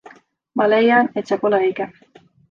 Ma 0.61 0.65
leian, 0.71 1.09
et 1.21 1.29
see 1.31 1.37
pole 1.43 1.59
õige. 1.65 1.87